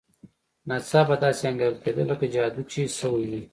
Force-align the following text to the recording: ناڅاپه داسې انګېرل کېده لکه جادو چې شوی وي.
ناڅاپه 0.67 1.15
داسې 1.23 1.43
انګېرل 1.49 1.77
کېده 1.83 2.03
لکه 2.11 2.25
جادو 2.33 2.61
چې 2.71 2.81
شوی 2.97 3.25
وي. 3.31 3.41